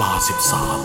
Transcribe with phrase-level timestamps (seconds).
[0.00, 0.80] ลาสิบสาม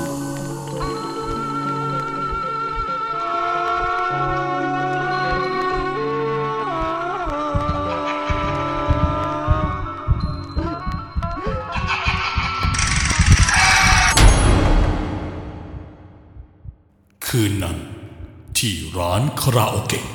[17.28, 17.78] คืนนั้น
[18.58, 20.06] ที่ร้านคาราโอเกะ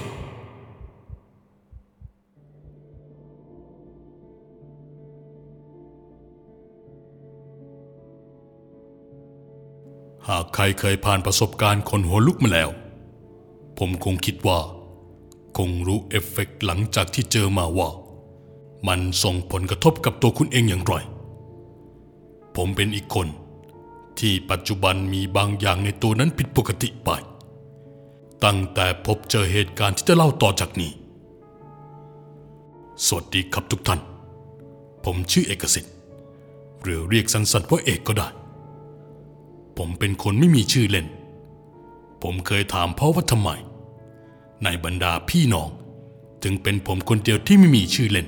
[10.28, 12.70] หากใครเคยผ่านประสบการณ์คนหัวลุกมาแล้ว
[13.78, 14.60] ผมคงคิดว่า
[15.56, 17.90] คงรู้เอฟเฟกต์หลังจากที่เจอมาว่า
[18.88, 20.94] มันส่งผลกระทบกับตัวคุณเองอย่างไร
[22.56, 23.28] ผมเป็นอีกคน
[24.18, 27.10] ที่ปัจจุบันมีบางอย่างในตัวนั้นผิดปกติไป
[28.44, 30.92] ตั้งแต่พบเจอเหตุการณ์ที่จะเล่าต่อจากนี้
[33.06, 34.00] สวัสดีครับทุกท่าน
[35.04, 35.94] ผมชื่อเอกสิทธิ์
[36.82, 38.28] หรือเรียกสั้นๆว่าเอกก็ได้
[39.78, 41.06] ผมเป็นคนไม่มีชื่อเล่น
[42.22, 43.50] ผมเคยถามพ่อว่าทำไม
[44.64, 45.68] ในบรรดาพี่น้อง
[46.42, 48.26] ถึงเป็นผมคนเดียวที่ไม่มีชื่อเล่น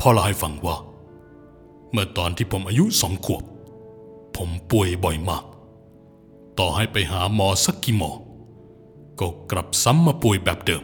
[0.00, 0.76] พ่อเล่าให้ฟังว่า
[1.90, 3.42] เมื่อตอนที่ผมอายุสองขวบ
[4.36, 5.44] ผมป่วยบ่อยมาก
[6.58, 8.10] ต่อให้ไปหาหมอสักกี่หมอ
[9.20, 10.82] ก็กลับซ้ำมาป่วยแบบเดิม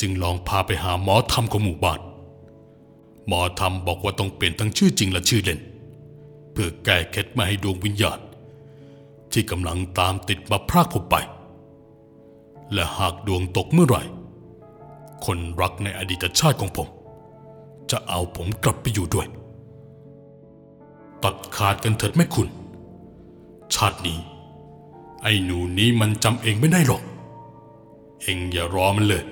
[0.00, 2.00] จึงลองพาไปหาหมอทำของหมู่บ้าน
[3.28, 5.60] หมอทำบอกว่าต้องเปลี่ยนทั้งชื่อจริงและชื่อเล่น
[6.56, 8.20] เพื่อแก้เคล็ดไม่ให้ดวงวิญญาณ
[9.32, 11.16] ที่กำลังตามติดมาพรากผมไป
[12.72, 14.02] และหากดวงตกเมื่อไหร่
[15.24, 16.88] คนรักในอดีตชาติของผม
[17.90, 19.26] จะเอาผมกลับไปอยู่ด้วย
[21.22, 22.48] ตัดขาดกันเถิดแม่คุณ
[23.74, 24.18] ชาตินี้
[25.22, 27.02] ไอ้หนูนี้มันจำเองไม่ได้หรอก
[28.22, 29.24] เองอย่ารอมันเลย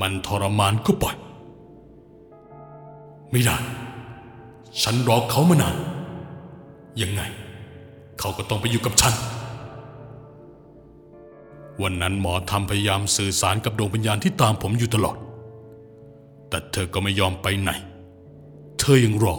[0.00, 1.16] มันทรมานก็ปล่อย
[3.30, 3.56] ไม่ได้
[4.82, 5.76] ฉันรอเขามานาน
[7.02, 7.22] ยังไง
[8.18, 9.14] เขาก็ต้องไปอยู่กับฉัน
[11.82, 15.16] วันนั้นหมอทำพยายามสื่อสารกับดวงวิญญาณที่ตามผมอยู่ตลอด
[16.48, 17.70] แต่เธอก็ไม่ยอมไปไหน
[18.78, 19.34] เธอยังรอ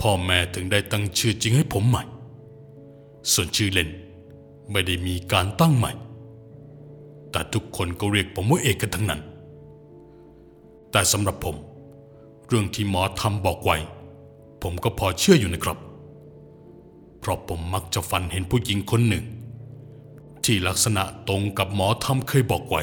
[0.00, 2.02] พ่อแม่ถึงได้ตั้งชื่อจริงให้ผมใหม่
[3.32, 3.88] ส่วนชื่อเล่น
[4.72, 5.92] ไม่ได้มีการตั้งใหม่
[7.30, 9.20] แต่ทุกคนก็เรียกผมว่าเอกกันทั้งนั้น
[10.92, 11.56] แต่สำหรับผม
[12.46, 13.76] เรื่องที่หมอทำบอกไว้
[14.62, 15.78] ผมก็พอเชื่ออยู่นะครับ
[17.22, 19.24] เพราะผมมักจะฝันเห็นผู้หญิงคนหนึ่ง
[20.44, 22.82] ที่ลักษณะตรงกับหมอทำเคยบอกไว้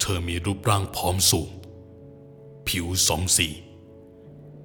[0.00, 1.48] เธอมีรูปร่างผอมสูง
[2.68, 3.48] ผิวสองสี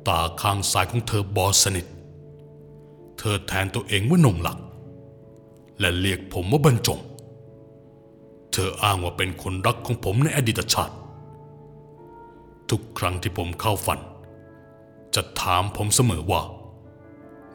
[0.08, 1.86] ตาข้างซ้ายของเธอบอดสนิท
[3.20, 4.58] เธอแทนตัวเองว่านงหลัก
[5.80, 7.00] และเรียกผมว่าบรรจง
[8.52, 10.96] เธออ้างว่าเป็นคนรักของผมในอดีตชาติ
[12.70, 14.00] ทุกครั้งที่ผมเข้าฝัน
[15.16, 16.42] จะถามผมเสมอว่า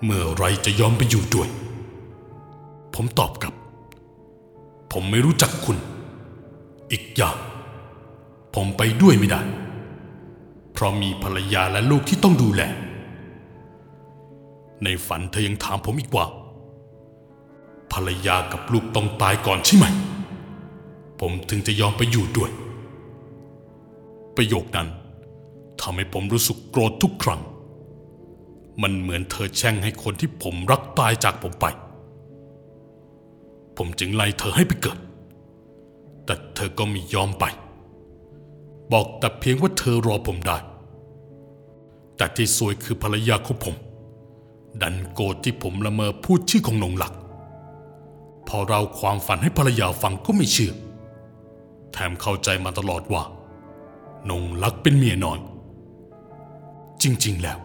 [0.05, 1.49] เมื่อไรจะยอมไปอยู่ด้วย
[2.95, 3.55] ผมตอบกลับ
[4.93, 5.79] ผมไม่รู้จักคุณ
[6.93, 7.37] อีกอย่าง
[8.55, 9.43] ผมไปด้วยไม่ได้
[10.73, 12.63] เพราะมีภรรยาและลูกที่ต้องดูแล
[14.85, 16.27] ในฝันเธอยังถามผมอีกว่า
[17.93, 19.87] ภรรยากับลูกต้องตายก่อนใช่ไหม
[21.21, 22.51] ผมถึงจะยอมไปอยู่ด้วย
[24.37, 24.89] ประโยคนั้น
[25.81, 27.41] ทำให้ผมรู้สึกโกรธทุกครั้ง
[28.83, 31.67] มันเหมือนเธอแช่งให้คนที่ผมรักตายจากผมไป
[33.77, 34.99] ผมจึงไล่เธอให้ไปเกิด
[36.25, 37.45] แต่เธอก็ไม่ยอมไป
[38.93, 40.57] บอกแต่เพียงว่าเธอรอผมได้
[42.17, 43.75] แต่ที่ซวยคือภรรยาของผม
[44.83, 47.13] ดันโกรธที่ผมละเมอพูดชื่อของนงหลัก
[48.49, 50.73] พอเราความฝันให้ภรรยาฟังก็ไม่เชื่อ
[51.93, 53.23] แถมเข้าใจมาตลอดว่า
[54.31, 55.39] นงลักษ์เป็นเมียน้อย
[57.03, 57.59] จริง ๆ แล้ว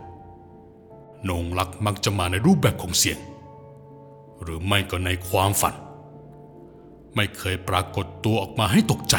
[1.30, 3.20] นงลักษ์มักจะมาในรูปแบบของเสียง
[4.42, 5.76] หรือไม่ก็ในความฝัน
[7.16, 9.16] ไม่เคยปรากฏตัวออกมาให้ตกใจ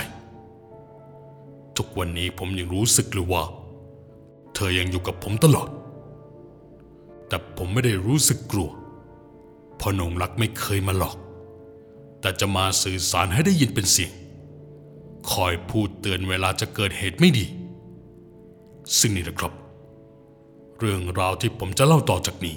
[1.77, 3.45] ทุกวันนี้ผมยังรู้สึกเลยว่า
[4.55, 5.69] เธอยังอยู่กับผมตลอด
[7.29, 8.71] แต่ผมไม่ได้รู้สึกกลัว
[9.77, 11.17] เพราะนงลักษ์ไม่เคยมาหลอก
[12.21, 14.13] แต่จะมาสื่อสารให้ได้ยินเป็นเสียง
[15.33, 17.45] คอยพูดเตือนเวลาจะเกิดเหตุไม่ดี
[18.99, 19.53] ซึ่งนี่นะครับ
[20.85, 22.57] เรื่องราวที่ผมจะเล่าต่อจากนี้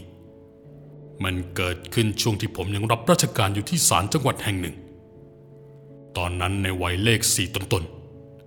[1.23, 4.75] มันเกิดขึ้นช่วงที่ผมยังรับราชการอยู่ที่ศาลจังหวัดแห่งหนึ่ง
[6.17, 7.83] ตอนนั้นในวัยเลขสี่ต้น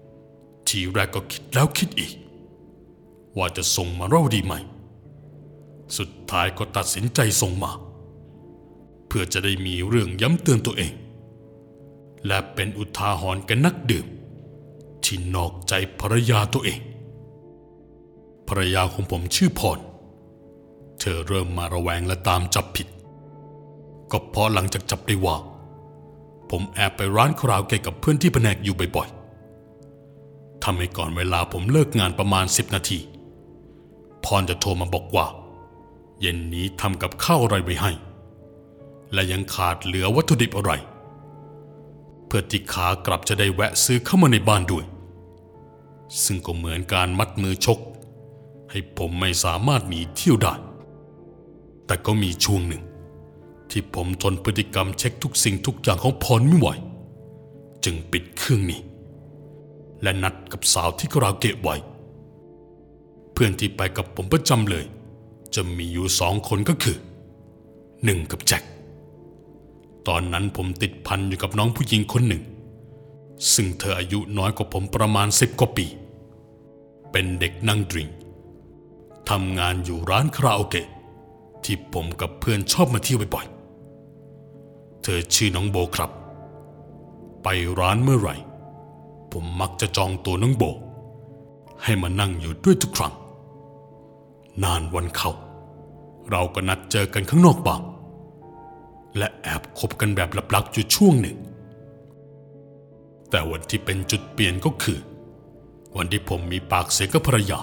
[0.02, 2.12] ๆทีแรกก็คิดแล้วคิดอีก
[3.36, 4.54] ว่าจะส่งมาเล่าดีไหม
[5.98, 7.72] สุดท้ายก็ตัดสินใจส่งมา
[9.06, 10.92] เพื่อจะได้มีเรื่องย้ำเตือนตัวเอง
[12.26, 14.06] และเป็นอุทาหรณ์กันนักดื่ม
[15.04, 16.80] ที่นอกใจภรรยาตัวเอง
[18.48, 19.78] ภรรยาของผมชื่อพร
[21.00, 22.88] เธอเริ่มมาระแวงและตามจับผิด
[24.10, 25.36] ก็เพราะหลังจากจับได้ว่า
[26.50, 32.98] ผมแอบไปร้านคาราวเกะกับเพื่อนที่แผนกอยู่บ่อยๆทำให้ก่อนเวลาผมเลิกงานประมาณสิบนาที
[34.24, 35.26] พรจะโทรมาบอกว่า
[36.20, 37.92] เย็นนี้ทำกับข้าวอะไรไว้ให้
[39.12, 40.72] และยังขาดเหลือวัตถุดิบอะไร
[42.26, 44.84] เพื่อที่ขากลับจะได้แวะซื้อเข้ามาในบ้านด้วย
[46.24, 47.78] ซึ่งก็เหมือนการมัดมือชก
[48.70, 50.54] ให้ผมไม่สามารถหนีเที่ยวได้
[51.86, 52.82] แต่ก็มีช่วงหนึ่ง
[53.70, 56.68] ที่ผมทนพฤติกรรมเช็คทุกสิ่งทุกอย่างของพรไม่ไหว
[57.84, 58.80] จึงปิดเครื่องนี้
[60.02, 61.76] และนัดกับสาวที่คาราเกะไว้
[63.32, 64.84] เพื่อนที่ไปกับผมประจำเลย
[65.54, 66.96] จะมีอยู่สองคนก็คือ
[68.04, 68.62] หนึ่งกับแจ็ค
[70.08, 72.42] ตอนนั้นผมติดพันอยู่กับน้องผู้หญิงคนหนึ่ง
[73.54, 75.86] ซึ่งเธออายุน้อยกว่าผมประมาณสิบกว่าปี
[77.12, 78.08] เป็นเด็กนั่งดริง
[79.30, 80.86] ทำงานอยู่ร้านคาราโอเกะ
[81.64, 86.10] ที่ผมกับเพื่อนชอบมาเที่ยวบ่อยๆ เธอชื่อน้องโบครับ
[87.42, 87.48] ไป
[87.80, 88.36] ร้านเมื่อไหร่
[89.32, 90.64] ผมมักจะจองตัวน้องโบ
[91.82, 93.14] ให้มานั่งอยู่ด้วยทุกครั้ง
[94.64, 95.30] นานวันเข้า
[96.30, 97.82] เราก็นัดเจอกันข้างนอกบ้าง
[99.16, 101.38] และแอบคบกันแบบลับๆอยู่ช่วงหนึ่ง
[103.30, 104.98] แต่วันที่เป็นจุดเปลี่ยนก็คือ
[105.96, 107.58] วันที่ผมมีปากเสียงกับภรรยา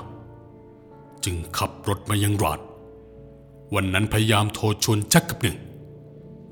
[1.23, 2.59] จึงขับรถมายังร้าน
[3.75, 5.57] วันนั้นพยายามโทรชวนแจ็คกับหนึ่ง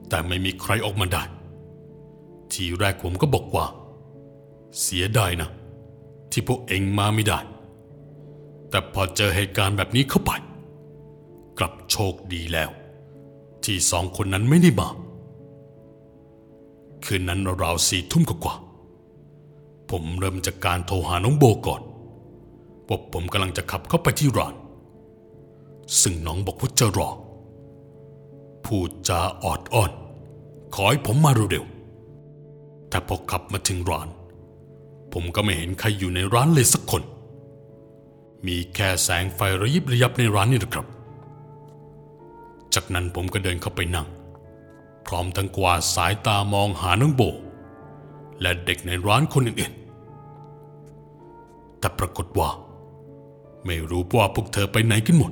[0.10, 1.24] แต่ไม่มีใครออกมาได้
[2.54, 3.65] ทีแรกผมก็บอกว่า
[4.81, 5.50] เสียดายนะ
[6.31, 7.39] ที่พวกเองมาไม่ได้
[8.69, 10.31] แต่พอเจอเหตุการณ์แบบนี้เข้าไป
[11.60, 12.69] กลับโชคดีแล้ว
[13.65, 14.89] ที่สองคนนั้นไม่ได้มา
[17.06, 18.56] คืนนั้นราวๆสี่ทุ่มกว่า
[19.89, 21.81] ผมเริ่มจากการโทรหาน้องโบก่อน
[22.88, 24.56] ว่าผมกำลังจะขับเข้าไปที่ร้าน
[26.01, 27.09] ซึ่งน้องบอกว่าจะรอ
[28.65, 29.91] พูดจาออดอ้อน
[30.75, 34.07] ขอให้ผมมาเร็วๆแต่พอขับมาถึงร้าน
[35.13, 37.03] ผมก็ไม่เห็นใครอยู่ในร้านเลยสักคน
[38.47, 40.88] มีแค่แสงไฟระยิบระยับในร้านนี่นะครับ
[42.74, 44.07] จากนั้นผมก็เดินเข้าไปนั่ง
[45.07, 47.21] พร้อมทั้งกวาดสายตามองหาน้องโบ
[48.41, 52.50] และเด็กในร้านคนอื่นๆแต่ปรากฏว่า
[53.65, 55.31] ไม่รู้ว่าพวกเธอไปไหนกันหมด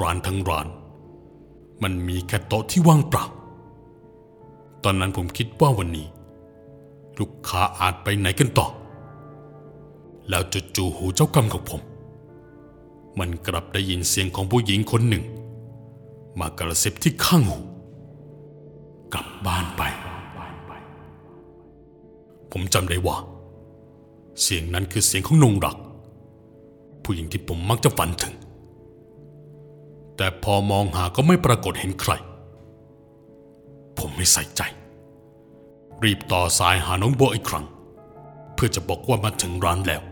[0.00, 0.66] ร้านทั้งร้าน
[1.82, 3.24] มันมีแค่โต๊ะที่ว่างเปล่า
[4.84, 6.06] ตอนนั้นผมคิดว่าวันนี้
[7.18, 8.66] ลูกค้าอาจไปไหนกันต่อ
[10.28, 10.42] แล้ว
[10.76, 11.80] จู่ๆหูเจ้ากรรมของผม
[13.18, 15.24] มันกลับได้ยินเสียงของผู้หญิงคนหนึ่ง
[16.38, 17.58] มากระซิบที่ข้างหู
[19.12, 19.82] กลับบ้านไป
[22.52, 23.16] ผมจำได้ว่า
[24.42, 25.76] เสียงนั้นคือเสียงของนงรัก
[27.04, 28.34] ผู้หญิงที่ผมมักจะฝันถึง
[30.16, 32.12] แต่พอมองหาก็ไม่ปรากฏเห็นใคร
[33.98, 34.62] ผมไม่ใส่ใจ
[36.02, 37.66] รีบต่อสายหาน้องโบอีกครั้ง
[38.54, 40.02] เพื่อจะบอกว่ามาถึงร้านแล้ว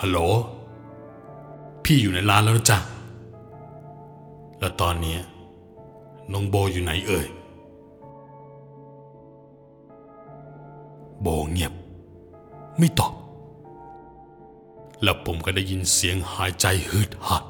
[0.00, 0.18] ฮัลโหล
[1.84, 2.78] พี่อยู่ในร้านแล้วนะจ๊ะ
[4.58, 5.16] แล้วตอนนี้
[6.32, 7.26] น้องโบอยู่ไหนเอ่ย
[11.20, 11.72] โบเงียบ
[12.78, 13.12] ไม่ตอบ
[15.02, 17.44] แล้วผมก็ได้ยินเสียงหายใจหืดหาด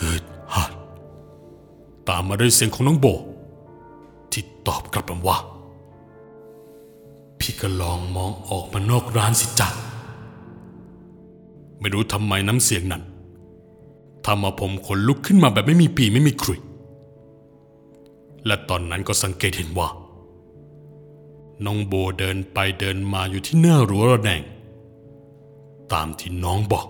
[0.00, 0.22] หืด
[0.54, 0.72] หาด
[2.08, 3.06] ตามมาด้วยเสียงของน้องโบ
[4.32, 5.38] ที่ตอบกลับมาว่า
[7.38, 9.68] พี่ก็ลองมองออกมานอกร้านสิจ๊ะ
[11.80, 13.02] ไม่รู้ทำไมน้ำเสียงนั้น
[14.26, 16.58] ทำมาผมขนลุกขึ้นมาแบบไม่มีปีไม่มีครุย
[18.46, 19.88] และตอนนั้นก็สังเกตเห็นว่า
[21.64, 24.42] น้องโบเดินไปเดินมาอยู่ที่หน้ารั้วระแนง
[25.92, 26.86] ตามที่น้องบอก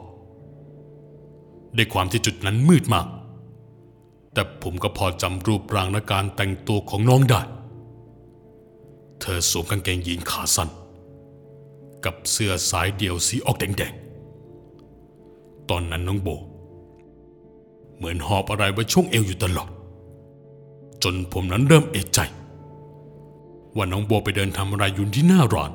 [1.77, 3.07] ด้วยความที่จุดนั้นมืดมาก
[4.33, 7.41] แต่ผมก็พอจำรูปร่างและการแต่งตัวของน้องได้
[9.21, 10.69] เธอสวมกางเกงยีนขาสั้น
[12.05, 16.29] กับเสื้อสายเดี่ยวสีออกแดงๆ ตอนนั้นน้องโบ
[17.97, 19.71] เหมือนหอบอะไรไว้ช่วงเอวอยู่ตลอด
[21.03, 22.19] จนผมนั้นเริ่มเอะใจ
[23.77, 25.73] ว่าน้องโบไปเดินทำอะไรอยู่ที่หน้าร้าน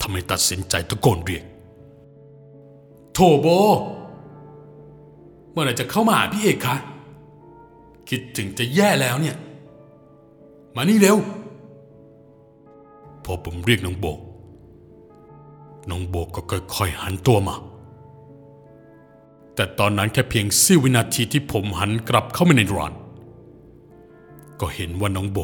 [0.00, 1.44] ทำไมตัดสินใจตะโกนเรียก
[3.12, 3.46] โถโบ
[5.50, 6.76] เมื่อไหร่จะเข้ามาหาพี่เอกคะ
[8.08, 9.36] คิดถึงจะแย่แล้วเนี่ย
[10.76, 11.16] มานี่เร็ว
[13.24, 14.06] พอผมเรียกน้องโบ
[15.90, 17.56] น้องโบก็ค่อยๆหันตัวมา
[19.54, 22.92] แต่ตอนนั้นแค่เพียงสี้ยววินาทีที่ผมหันกลับเข้ามาในร้าน
[24.60, 25.38] ก็เห็นว่าน้องโบ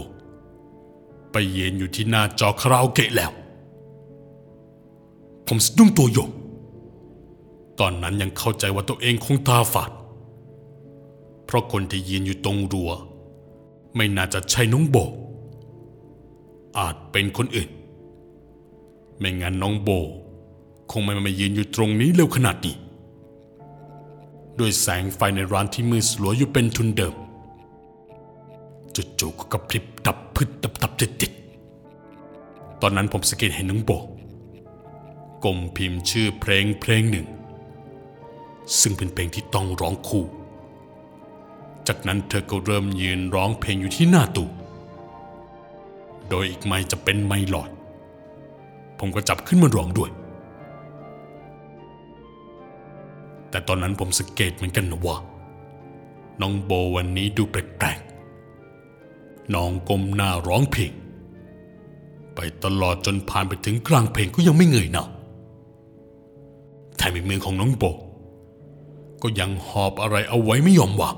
[1.33, 3.33] ไปเย็นอยู่ที่หน้าจอคาราโอเกะแล้ว
[5.47, 6.31] ผมสะดุ้งตัวโยก
[7.81, 9.91] ตอนนั้นยังเข้าใจว่าตัวเองคงตาฝาด
[11.45, 12.91] เพราะคนที่ยืนอยู่ตรงรั้ว
[13.97, 14.97] ไม่น่าจะใช่น้องโบ
[16.79, 17.71] อาจเป็นคนอื่น
[19.19, 19.91] ไม่งั้นน้องโบ
[20.91, 22.77] คงไม่มายืนอยู่ตรงนี้เร็วขนาดนี้
[24.59, 27.15] ด้วยแสงไฟในร้านที่มืดสลัวอยู่เป็นทุนเดิม
[29.21, 33.93] จู่ๆก็กระพริบดับพึดดับดับติดติดๆตอนนั้นผมสังเกตเห็นน้องโบ
[35.45, 37.27] กลมพิมพ์ชื่อเพลงเพลงหนึ่ง
[38.81, 40.25] ซึ่งเป็นเพลงที่ต้องร้องคู่
[41.89, 44.49] จากนั้นเธอก็เริ่มยืนร้องเพลงอยู่ที่หน้าตู้
[46.29, 47.71] โดยอีกไม้จะเป็นไม้หลอด
[48.99, 50.11] ผมก็จับขึ้นมาร้องด้วย
[53.51, 55.17] แต่ตอนนั้นผมสังเกตเหมือนกันนะว่า
[56.41, 60.93] น้องโบวันนี้ดูแปลกๆ น้องก้มหน้าร้องเพลง
[62.35, 65.05] ไปตลอดจนผ่านไปถึงกลางเพลงก็ยังไม่เงยหน้า
[66.97, 67.85] แถมอีกมือของน้องโบ
[69.23, 71.17] ก็ยังหอบอะไรเอาไว้ไม่ยอมวาง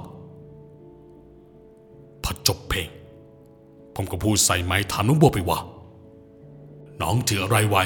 [2.22, 2.88] พอจบเพลง
[3.94, 5.58] ผมก็พูดใส่ไม้ถามน้องโบไปว่า
[7.00, 7.84] น้องถืออะไรไว้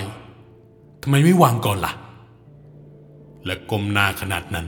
[1.02, 1.92] ทำไมไม่วางก่อนล่ะ
[3.44, 4.66] และก้มหน้าขนาดนั้น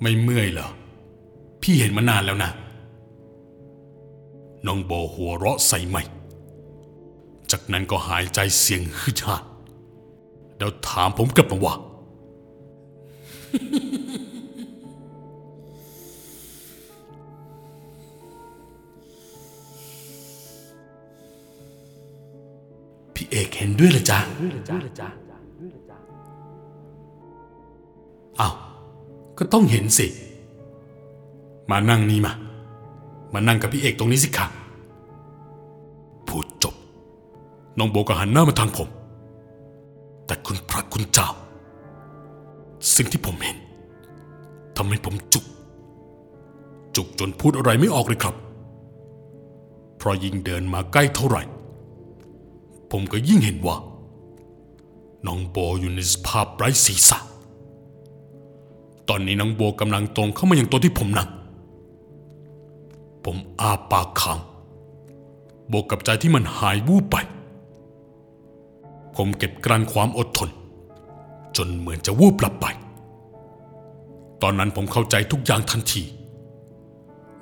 [0.00, 0.70] ไม่เมื่อยเหรอ
[1.62, 2.50] พี่เห็นมานานแล้วนะ
[4.66, 6.02] น้องโบหัวเราะใส่ไม่
[7.50, 9.42] จากนั้นก็หายใจเสียงฮึดฮาด
[10.58, 11.74] แล้วถามผมกลับมาว่า
[23.32, 24.18] เอกเห็นด้วยหรือจ๊ะ
[28.40, 28.48] อ้า
[29.38, 30.06] ก็ต้องเห็นสิ
[31.70, 32.32] มานั่งนี่มา
[33.32, 34.50] มานั่งกับพี่เอกตรงนี้สิครับ
[36.28, 36.74] พูดจบ
[37.78, 38.88] น้องโบก็หันหน้ามาทางผม
[40.26, 41.28] แต่คุณพระคุณเจ้า
[42.94, 43.56] สิ่งที่ผมเห็น
[44.76, 45.44] ทำให้ผมจุก
[46.96, 48.34] จุกจนพูดอะไรไม่ออกเลยครับ
[49.96, 51.42] เพราะยิ่งเดินมาใกล้เท่าไหร่
[52.92, 53.76] ผมก็ยิ่งเห็นว่า
[55.26, 57.18] น้องโบอยู่ในสภาพไร้ศีรษะ
[59.08, 61.28] ตอนนี้น้องโบกำลังตรงเข้ามาอย่างตัวที่ผมนั่ง
[63.24, 64.38] ผมอาปากค้าง
[65.70, 67.16] บวกกับใจที่มันหายวูบไป
[69.16, 70.50] ผมเก็บกลั้นความอดทน
[71.56, 72.66] จนเหมือนจะวูบหลับไป
[74.42, 76.02] ตอนนั้นผมเข้าใจทุกอย่างทันที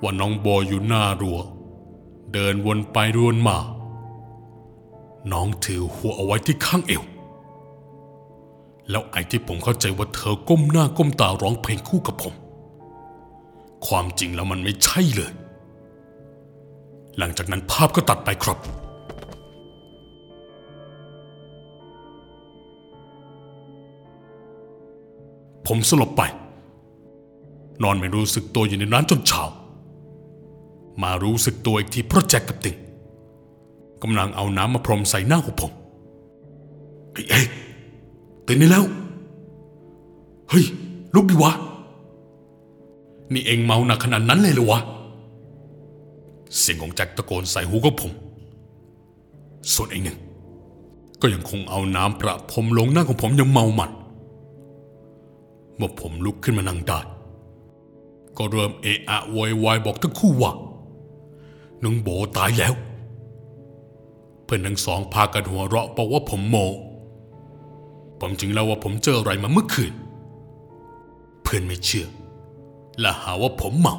[0.01, 1.39] ว่าน้องโบอยู่หน้ารัว
[2.33, 3.57] เดินวนไปวนมา
[5.31, 7.03] น้องถือหัวเอาไว้ที่ข้างเอว
[8.89, 12.33] แล้วไอ้ที่ผมเข้าใจว่าเธอก้มหน้าก้มตาร้องเพลงคู่กับผม
[13.87, 15.31] ความจริงแล้วมันไม่ใช่เลย
[17.17, 18.57] หลังจากนั้นภาพก็ตัดไปครับ
[25.67, 26.21] ผมสลบไป
[27.83, 29.43] นอนไม่รู้สึกตัวอยู่ในร้านจนเช้า
[31.03, 32.75] มารู้สึกตัวอีกทีเพราะแจ็คกับติง
[34.03, 35.71] กำลังเอาน้ำมาพรมใส่หน้าของผม
[37.13, 37.47] ไอ้เอก
[38.45, 38.85] ตื่นได้แล้ว
[40.49, 40.65] เฮ้ย
[41.15, 41.51] ลุกดิวะ
[43.33, 44.79] นี่เองเมาหนักขนาดนั้นเลยเหรอวะ
[46.57, 48.11] เสียงของแจ็คตะโกนใส่หูกับผม
[49.73, 50.17] ส่วนไอ้หนึ่ง
[51.21, 53.91] ก็ยังคงเอาน้ำประพรมลงหน้าของผมยังเมามัน
[55.75, 56.99] เมื่อผมลุกขึ้นมานั่งได้
[58.37, 60.51] ก็เริ่มเอะอะโวยวายบอกทั้งคู่ว่า
[61.83, 62.73] น้องโบตายแล้ว
[64.53, 66.55] พื่อนทั้งสองพากันหัวเราะบอกว่าผมโม
[68.19, 69.93] ผมจึงเล่าว่าผมเจออะไรมาเมื่อคืน
[71.43, 72.07] เพื่อนไม่เชื่อ
[72.99, 73.95] และหาว่าผมเมา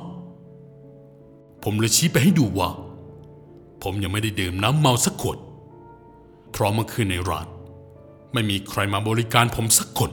[1.62, 2.70] ผมเลยชี้ไปให้ดูว่า
[3.82, 5.38] ผมยังไม่ได้ดื่มน้ำเมาสักขวด
[6.50, 7.46] เพราะเมื่อคืนในร้าน
[8.32, 10.10] ไม่มีใครมาบริการผมสักคน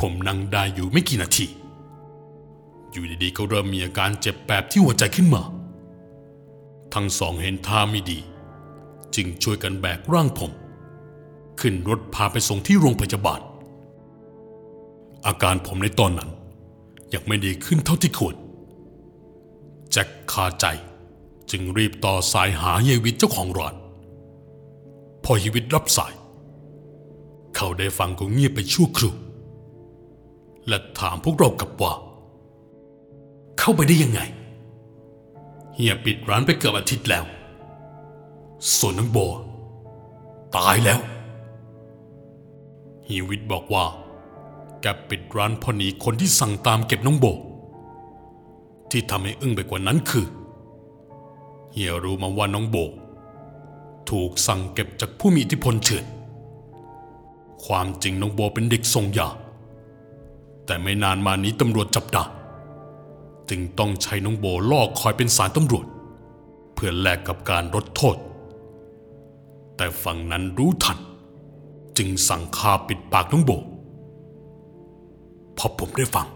[0.00, 1.46] ผมนั่งได้อยู่ไม่กี่นาที
[2.90, 5.42] อยู่ดีๆก็เริ่มมีอาการเจ็บแบบที่หัวใจขึ้นมา
[6.94, 8.20] ทั้งสองเห็นท่าไม่ดี
[9.14, 10.50] จึงช่วยกันแบกร่างผม
[11.60, 13.40] ขึ้นรถพาไปส่งที่โรงพยาบาล
[15.26, 16.30] อาการผมในตอนนั้น
[17.14, 18.34] ยังไม่ดีขึ้นเท่าที่ควร
[19.92, 20.66] แจ็คคาใจ
[21.50, 23.74] จึงรีบต่อสายหาเยวิทเจ้าของร้าน
[25.24, 26.12] พอเยวิทรับสาย
[27.56, 29.14] เขาได้ฟังก็เงียบไปชั่วครู่
[30.68, 31.92] และถามพวกเรากับว่า
[33.58, 34.20] เข้าไปได้ยังไง
[35.74, 37.24] เฮียปิดร้านไปเกือบอาทิตย์แล้ว
[38.76, 39.18] ส่วนน้องโบ
[40.56, 41.00] ตายแล้ว
[43.08, 43.84] ฮีวิทบอกว่า
[44.80, 47.26] แกปิดร้านเพอหนีคนที่สั่งตามเก็บน้องโบ
[48.90, 50.26] ที่ทำให้อึ้งไปกว่านั้นคือ
[51.72, 52.76] เฮียรู้มาว่าน้องโบ
[54.10, 56.04] ถูกสั่งเก็บจากผู้มีอิทธิพลเถื่อน
[57.64, 59.28] ความจริงน้องโบเป็นเด็กทรงยา
[60.66, 62.24] แต่ไม่นานมานี้ตำรวจจับได้
[63.50, 65.86] จึงต้องใช้น้องโบล่อคอยเป็นสารตำรวจ
[66.74, 68.16] เพื่อแลกกับการลดโทษ
[69.76, 70.98] แต่ฝั่งนั้นรู้ทัน
[71.98, 73.52] จึงสั่งคาปิดปากน้องโบ
[75.56, 76.28] พอผมได้ฟัง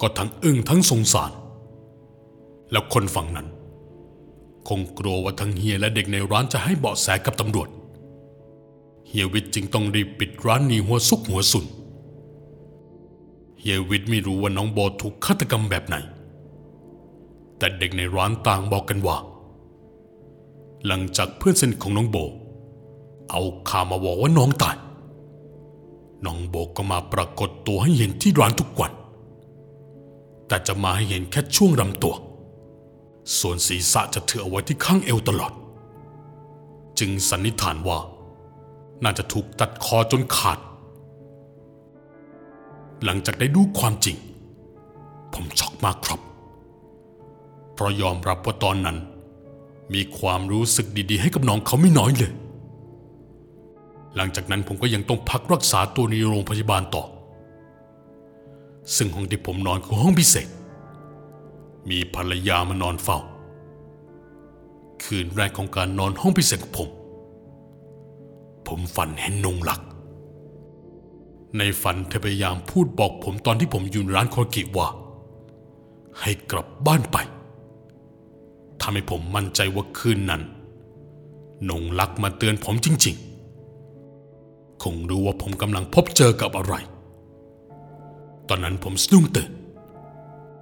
[0.00, 1.32] ก็ทั้งอึ้งทั้งสงสาร
[2.72, 3.48] แล้วคนฝั่งนั้น
[4.68, 7.68] คงกลัวว่าทั้งเฮียและเด็กในร้านจะให้เบาะแสกับตำรวจ
[9.06, 11.66] เฮียวิทย์จึงต้องรีบปิดร้านหนีหัวซุกหัวสุน
[13.60, 15.96] เฮียวิทย์ไม่รู้ว่าน้องโบถูกฆาตกรรมแบบไหน
[17.58, 19.16] แต่เด็กในร้านต่างบอกกันว่า
[20.86, 22.16] หลังจากเพื่อนสนิทของน้องโบ
[23.30, 24.76] เอาข่าวมาบอกว่าน้องตาย
[26.24, 28.92] น้องโบก็มาปรากฏตัวให้เห็นที่ร้านทุกวัน
[30.48, 32.14] แต่จะมาให้เห็นแค่ช่วงลำตัว
[33.38, 35.52] ส่วนศีรษะจะถือเอาไว้ที่ข้างเอวตลอด
[36.98, 37.98] จึงสันนิษฐานว่า
[39.04, 40.58] น่าจะถูกตัดคอจนขาด
[43.04, 44.16] หลังจากได้ดูความจริง
[45.34, 46.20] ผมช็อกมากครับ
[47.74, 48.98] เพราะยอมรับว่าตอนนั้น
[49.94, 52.32] มีความรู้สึกดีๆ ให้กับน้องเขาไม่น้อยเลย
[54.16, 57.04] หลังจากนั้นผมก็ยังต้องพักรักษาตัวในโรงพยาบาลต่อ
[58.96, 60.48] ซึ่งห้องที่ผมนอนคือห้องพิเศษ
[61.90, 63.18] มีภรรยามานอนเฝ้า
[65.04, 66.88] คืนแรกของการนอนห้องพิเศษของผม
[68.66, 69.80] ผมฝันเห็นนงหลัก
[71.58, 74.88] ในฝันเธอพยายามพูดบอกผมตอนที่ผมอยู่ร้านคอกิว่า
[76.20, 77.16] ให้กลับบ้านไป
[78.82, 80.42] ทำให้ผมมั่นใจว่าคืนนั้น
[81.70, 83.16] นงลักมาเตือนผมจริง
[83.98, 86.74] ๆ คงรู้ว่าผมกำลังพบเจอกับอะไร
[88.48, 89.50] ตอนนั้นผมสะดุ้งตื่น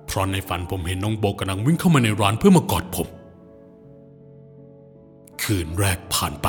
[0.06, 3.08] เพราะในฝันผมเห็นน้องโบกำลังวิ่งเข้ามาในร้านเพื่อมากอดผม
[5.42, 6.46] คืนแรกผ่านไป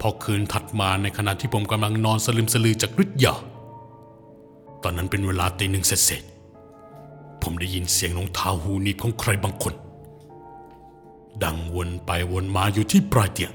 [0.00, 3.34] พอคืนถัดมาในขณะที่ผมกำลังนอนสลึมสลือจากฤทธิ์ยา
[4.82, 9.74] ตอนนั้นเป็นเวลาตีหนึ่งเศษๆผมได้ยินเสียงรองเท้าหูหนีบของใครบางคน
[11.44, 13.52] ดังวนไปวนมาอยู่ที่ปลายเตียง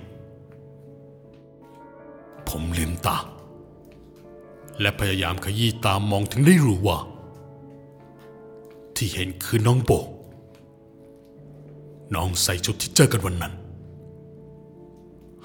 [2.48, 3.18] ผมลืมตา
[4.80, 6.98] และพยายามขยี้ตามมองถึงได้รู้ว่า
[8.96, 9.92] ที่เห็นคือน้องโบ
[12.16, 13.54] น้องใส่ชุดที่เจอกันวันนั้น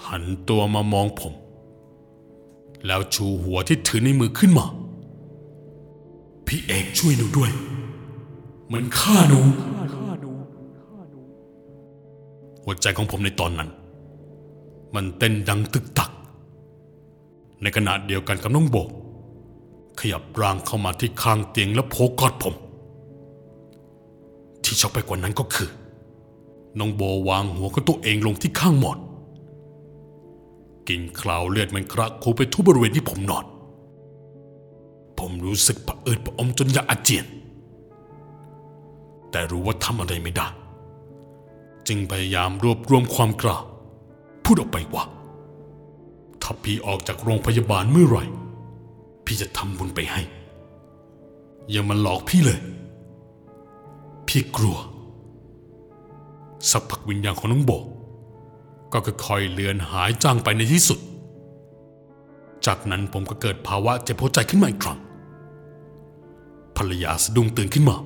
[0.07, 1.35] หันตัวมามองผม
[2.87, 4.67] แล้วชูหัวที่ถือในมือขึ้นมา
[6.47, 7.51] พี่เอกช่วยหนูด้วย
[8.67, 9.41] เหมันฆ่าหนู
[12.69, 13.71] หัวใจของผมในตอนนั้น
[14.95, 16.11] มันเต้นดังตึกตัก
[17.63, 18.89] ในขณะเดียวกันกับน้องโบก
[20.01, 22.55] ขยับร่างเข้ามาที่ข้างเตียงแล้วโผล่กอดผม
[24.65, 25.71] ที่ช็อกไปกว่านั้นก็คือ
[26.79, 28.99] น้องโบวางหัวของตัวเองลงที่ข้างหมอน
[30.89, 33.45] กลิ่นคลาวเลือดมันกระคูไปทั่วบริเวณที่ผมนอน
[35.19, 37.27] ผมรู้สึกผะอืดผะอมจนอยากอาเจียน
[39.31, 40.49] แต่รู้ว่าทำอะไรไม่ได้
[41.89, 43.59] จึงพยายามรวบรวมความกล้า
[44.45, 45.05] พูดออกไปว่า
[46.43, 48.25] ถ้าพี่ออกจากโรงพยาบาลเมื่อไหร่
[49.25, 50.23] พี่จะทำบุญไปให้
[51.71, 52.61] อย่ามาหลอกพี่เลย
[54.29, 54.79] พี่กลัว
[56.71, 57.73] สักพักวิญญาณของน้องโบ
[58.93, 60.99] ก็ค่อยๆเลือนหายจางไปในที่สุด
[62.67, 64.99] จากนั้นผมก็เกิดภาวะเจ็บหัวใจขึ้นมาอีกครั้ง
[66.77, 67.97] ภรรยาสะดุ้งตื่นขึ้นมา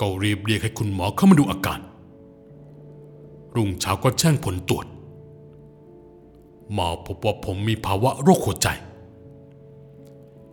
[0.00, 1.80] ก็รีบเรียกให้คุณหมอเข้ามาดูอาการ
[3.56, 4.86] รุ่งเช้าก็แจ้งผลตรวจ
[6.72, 8.68] หมอพบว่าผมมีภาวะโรคหัวใจ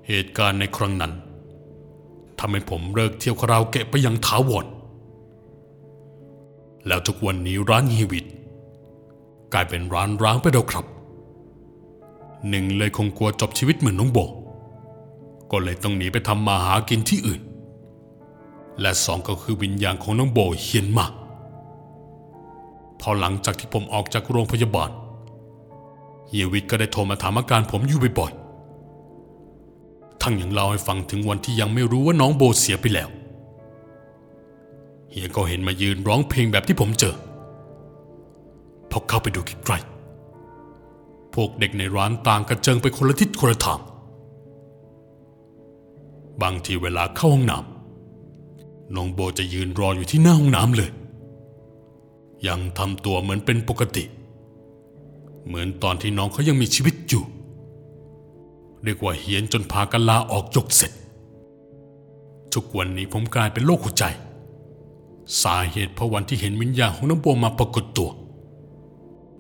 [0.08, 1.14] เหตุการณ์ในครั้งนั้น
[2.40, 4.66] ทำให้ผมเลิกเที่ยวคาราโอเกะไปยังถาวร
[6.88, 8.26] แล้วทุกวันนี้ร้านฮีวิต
[9.54, 10.86] กลายเป็นร้านร้างไปแล้วครับ
[12.50, 14.20] หนึ่งเลยคงกลัวจบชีวิตเหมือนน้องโบ
[15.52, 17.42] ก็เลยต้องหนีไปทำมาหากินที่อื่น
[18.82, 21.12] และสองก็คือวิญญาณของน้องโบเฮียนมาก
[23.02, 24.92] พอหลังจากที่ผมออกจากโรงพยาบาล
[26.28, 33.10] เฮียวิทย์ก็ได้โทรมาถามอาการผมอยู่บ่อยๆทั้งยังเล่าให้ฟังถึงวันที่ยังไม่รู้ว่าน้องโบเสียไปแล้ว
[35.12, 37.16] เฮียก็เห็นมายืนร้องเพลงแบบที่ผมเจอ
[38.92, 43.80] พอเข้าไปดูใกล้ๆพวกเด็กในร้านต่างกระเจิงไปคนละทิศคนละทาง
[46.42, 50.90] บางทีเวลาเข้าห้องน้ำน้องโบจะยืนรออยู่ที่หน้าห้องน้ำเลย
[52.48, 54.04] ยังทำตัวเหมือนเป็นปกติ
[55.46, 57.24] เหมือนตอนที่น้องเขายังมีชีวิตอยู่
[58.84, 60.92] เรียกว่าเฮียนจนพากันลาออกยกเสร็จ
[62.54, 64.06] ทุกวันนี้ผมกลายเป็นโรคหัวใจ
[65.42, 68.10] สาเหตุเพราะวันที่เห็นวิญญาณของน้องโบมาปรากฏตัว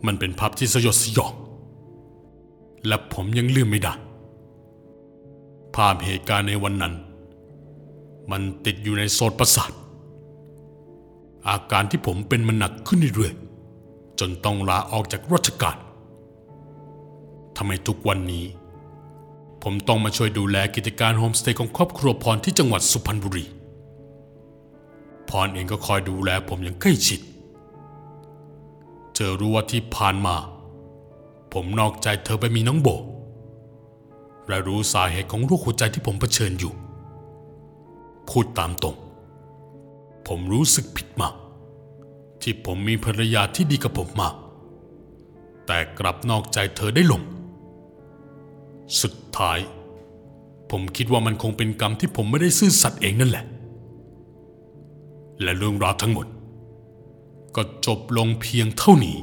[0.06, 1.34] มันเป็นภาพที่สยดสยอง
[2.88, 3.94] และผมยังลืมไม่ได้
[5.76, 6.94] ภาพเหตุการณ์ในวันนั้น
[8.32, 9.72] มันติดอยู่ในโซนประสาท
[11.48, 15.78] อาการที่ผมเป็นมันหนักขึ้นเรื่อยๆจนต้องลาออกจากราชการ
[17.58, 18.46] ทำไมทุกวันนี้
[19.64, 23.46] ผมต้องมาช่วยดูแลกิจการโฮมสเตย์ของครอบครัวพรที่จังหวัดสุพรรณบุรี
[25.30, 27.20] พรเองก็คอยดูแลผมอย่างใกล้ชิด
[29.16, 30.36] เจอรู้ว่าที่ผ่านมา
[31.54, 32.90] ผมนอกใจเธอไปมีน้องโบ
[34.48, 36.74] และรู้สาเหตุของโรคหัวใจที่ผมเผชิญอยู่
[38.30, 38.96] พูดตามตรง
[40.28, 41.36] ผมรู้สึกผิดมาก
[42.42, 44.36] ที่ผมมีภรรยาที่ดีกับผมมาก
[45.66, 47.22] แต่กลับนอกใจเธอได้ลง
[49.02, 49.60] สุดท้าย
[50.72, 53.46] ผมคิดว่ามันคงเป็นกรรมที่ผมไม่ได้ซื่อสัตย์เองนั่นแหละ
[55.42, 56.28] และเรื่องราวทั้งหมด
[57.56, 59.18] ก็จบลงเพียงเท่านี้